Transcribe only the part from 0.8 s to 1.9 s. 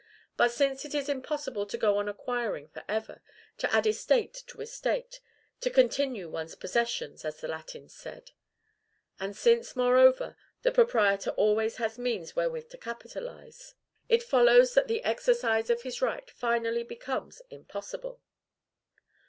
it is impossible to